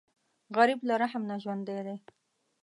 [0.55, 1.97] غریب له رحم نه ژوندی دی